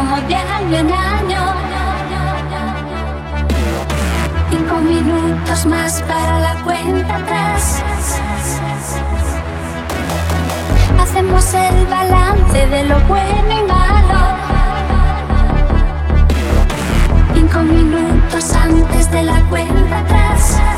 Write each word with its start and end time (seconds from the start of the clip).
como 0.00 0.16
de 0.28 0.34
año 0.34 0.78
en 0.78 0.92
año. 0.92 1.42
Cinco 4.50 4.76
minutos 4.76 5.66
más 5.66 6.02
para 6.02 6.40
la 6.40 6.54
cuenta 6.64 7.16
atrás. 7.16 7.82
Hacemos 11.02 11.54
el 11.54 11.86
balance 11.86 12.66
de 12.66 12.84
lo 12.84 12.98
bueno 13.00 13.50
y 13.50 13.62
malo. 13.74 14.20
Cinco 17.34 17.58
minutos 17.60 18.54
antes 18.54 19.10
de 19.10 19.22
la 19.22 19.40
cuenta 19.50 19.98
atrás. 19.98 20.69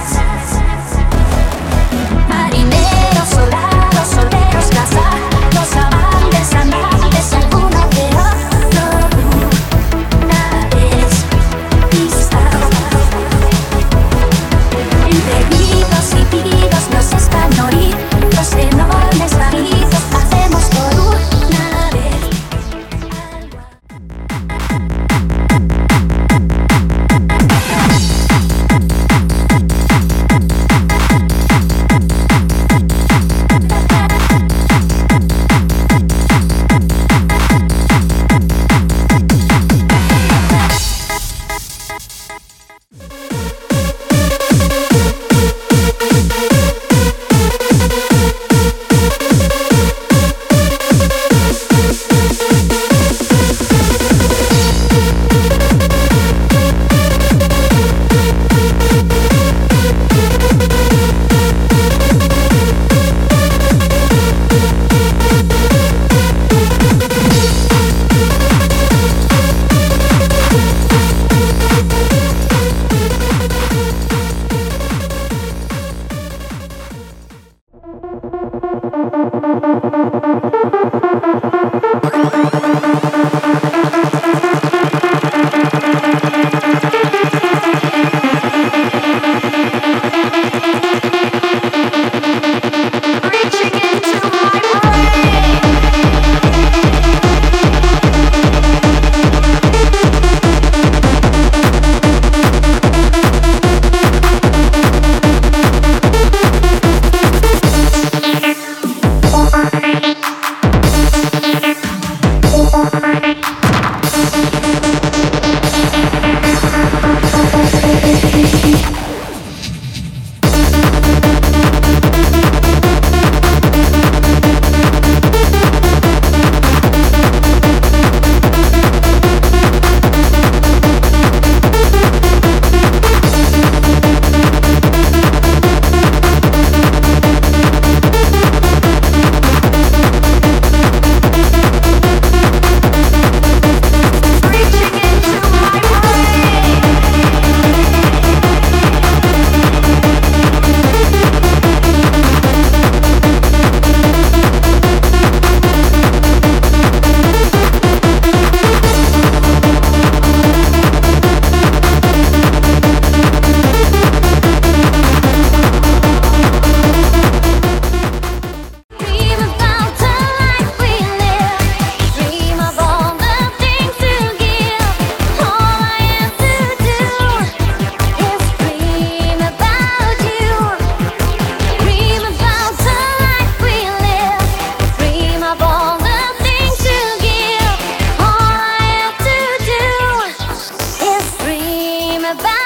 吧。 192.34 192.62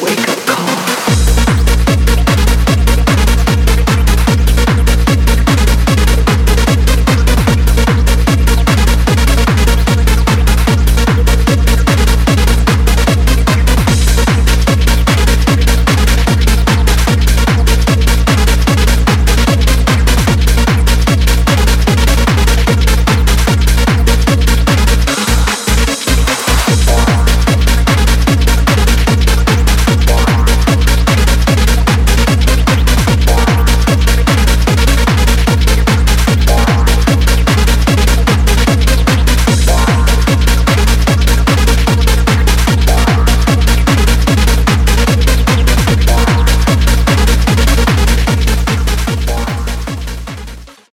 wake 0.00 0.28
up 0.28 0.38
call. 0.46 0.91